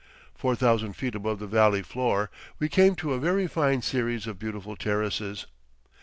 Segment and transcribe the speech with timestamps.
[0.33, 4.39] Four thousand feet above the valley floor we came to a very fine series of
[4.39, 5.45] beautiful terraces.